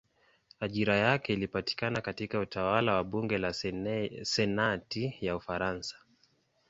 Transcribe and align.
Ajira 0.59 0.95
yake 0.95 1.33
ilipatikana 1.33 2.01
katika 2.01 2.39
utawala 2.39 2.93
wa 2.95 3.03
bunge 3.03 3.37
la 3.37 3.53
senati 4.23 5.17
ya 5.21 5.35
Ufaransa. 5.35 5.95